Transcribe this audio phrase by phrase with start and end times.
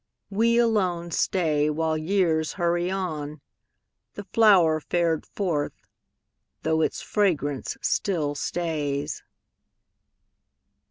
[0.31, 3.39] We alone stay While years hurry on,
[4.15, 5.73] The flower fared forth,
[6.63, 9.21] though its fragrance still stays.